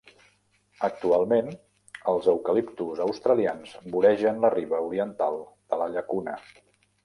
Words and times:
Actualment, 0.87 1.51
els 2.15 2.31
eucaliptus 2.33 3.03
australians 3.07 3.77
voregen 3.99 4.43
la 4.47 4.53
riba 4.57 4.83
oriental 4.89 5.41
de 5.75 5.83
la 5.85 5.93
llacuna. 5.97 6.39